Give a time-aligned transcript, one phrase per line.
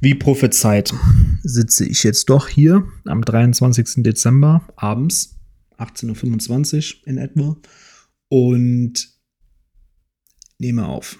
[0.00, 0.92] Wie prophezeit
[1.42, 4.02] sitze ich jetzt doch hier am 23.
[4.02, 5.38] Dezember abends,
[5.78, 7.56] 18.25 Uhr in etwa,
[8.28, 9.08] und
[10.58, 11.18] nehme auf.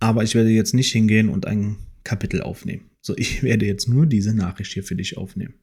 [0.00, 2.90] Aber ich werde jetzt nicht hingehen und ein Kapitel aufnehmen.
[3.00, 5.54] So, ich werde jetzt nur diese Nachricht hier für dich aufnehmen.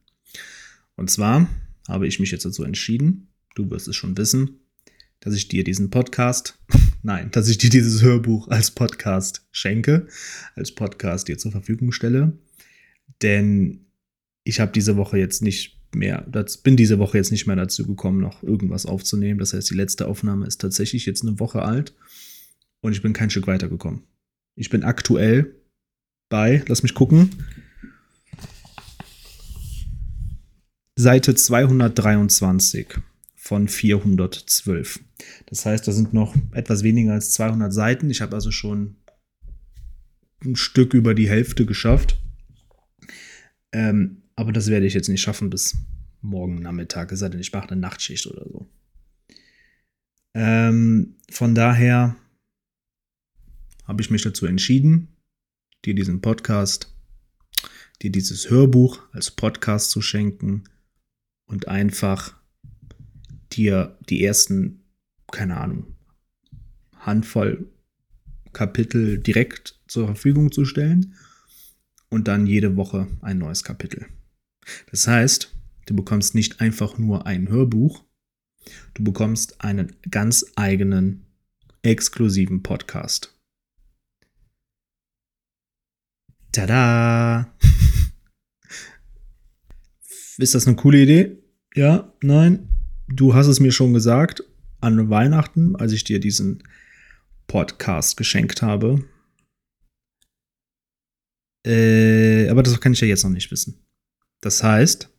[0.96, 1.48] Und zwar
[1.86, 4.60] habe ich mich jetzt dazu entschieden, du wirst es schon wissen,
[5.20, 6.58] dass ich dir diesen Podcast,
[7.08, 10.06] nein, dass ich dir dieses Hörbuch als Podcast schenke,
[10.54, 12.38] als Podcast dir zur Verfügung stelle.
[13.22, 13.86] Denn
[14.44, 16.20] ich habe diese Woche jetzt nicht mehr,
[16.62, 19.40] bin diese Woche jetzt nicht mehr dazu gekommen, noch irgendwas aufzunehmen.
[19.40, 21.94] Das heißt, die letzte Aufnahme ist tatsächlich jetzt eine Woche alt
[22.82, 24.02] und ich bin kein Stück weitergekommen.
[24.54, 25.56] Ich bin aktuell
[26.28, 27.30] bei, lass mich gucken,
[30.94, 33.00] Seite 223
[33.48, 35.00] von 412.
[35.46, 38.10] Das heißt, da sind noch etwas weniger als 200 Seiten.
[38.10, 38.96] Ich habe also schon
[40.44, 42.20] ein Stück über die Hälfte geschafft.
[43.72, 45.78] Ähm, aber das werde ich jetzt nicht schaffen bis
[46.20, 48.68] morgen Nachmittag, es sei denn, ich mache eine Nachtschicht oder so.
[50.34, 52.16] Ähm, von daher
[53.84, 55.16] habe ich mich dazu entschieden,
[55.86, 56.94] dir diesen Podcast,
[58.02, 60.64] dir dieses Hörbuch als Podcast zu schenken
[61.46, 62.37] und einfach
[63.58, 64.84] dir die ersten,
[65.30, 65.96] keine Ahnung,
[66.96, 67.70] Handvoll
[68.52, 71.14] Kapitel direkt zur Verfügung zu stellen
[72.08, 74.06] und dann jede Woche ein neues Kapitel.
[74.90, 75.54] Das heißt,
[75.86, 78.04] du bekommst nicht einfach nur ein Hörbuch,
[78.94, 81.26] du bekommst einen ganz eigenen,
[81.82, 83.38] exklusiven Podcast.
[86.52, 87.54] Tada!
[90.38, 91.42] Ist das eine coole Idee?
[91.74, 92.77] Ja, nein.
[93.08, 94.44] Du hast es mir schon gesagt
[94.80, 96.62] an Weihnachten, als ich dir diesen
[97.46, 99.04] Podcast geschenkt habe.
[101.66, 103.84] Äh, aber das kann ich ja jetzt noch nicht wissen.
[104.40, 105.10] Das heißt,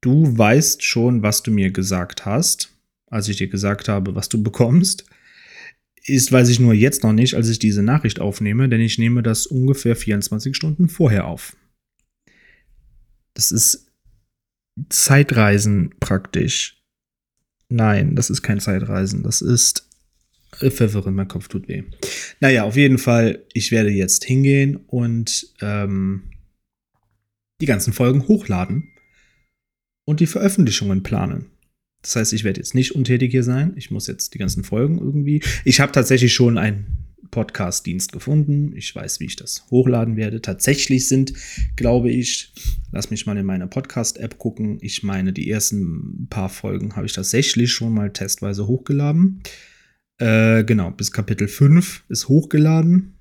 [0.00, 2.72] du weißt schon, was du mir gesagt hast,
[3.06, 5.06] als ich dir gesagt habe, was du bekommst.
[6.04, 9.22] Ist, weiß ich nur jetzt noch nicht, als ich diese Nachricht aufnehme, denn ich nehme
[9.22, 11.56] das ungefähr 24 Stunden vorher auf.
[13.34, 13.87] Das ist
[14.88, 16.82] Zeitreisen praktisch.
[17.68, 19.22] Nein, das ist kein Zeitreisen.
[19.22, 19.88] Das ist
[20.52, 21.84] Verwirrend, mein Kopf tut weh.
[22.40, 26.30] Naja, auf jeden Fall, ich werde jetzt hingehen und ähm,
[27.60, 28.90] die ganzen Folgen hochladen
[30.06, 31.50] und die Veröffentlichungen planen.
[32.02, 33.74] Das heißt, ich werde jetzt nicht untätig hier sein.
[33.76, 35.42] Ich muss jetzt die ganzen Folgen irgendwie.
[35.64, 36.97] Ich habe tatsächlich schon einen
[37.30, 38.74] Podcast-Dienst gefunden.
[38.76, 40.40] Ich weiß, wie ich das hochladen werde.
[40.40, 41.32] Tatsächlich sind,
[41.76, 42.52] glaube ich,
[42.92, 44.78] lass mich mal in meine Podcast-App gucken.
[44.80, 49.42] Ich meine, die ersten paar Folgen habe ich tatsächlich schon mal testweise hochgeladen.
[50.18, 53.14] Äh, genau, bis Kapitel 5 ist hochgeladen.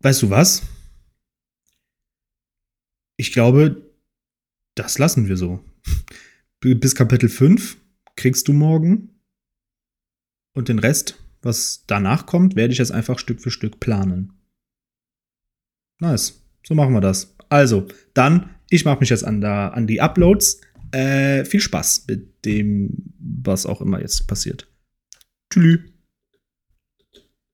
[0.00, 0.62] Weißt du was?
[3.16, 3.92] Ich glaube,
[4.74, 5.60] das lassen wir so.
[6.60, 7.76] Bis Kapitel 5
[8.16, 9.11] kriegst du morgen.
[10.54, 14.32] Und den Rest, was danach kommt, werde ich jetzt einfach Stück für Stück planen.
[16.00, 16.42] Nice.
[16.66, 17.34] So machen wir das.
[17.48, 20.60] Also, dann, ich mache mich jetzt an, da, an die Uploads.
[20.90, 24.68] Äh, viel Spaß mit dem, was auch immer jetzt passiert.
[25.52, 25.91] Tschüss.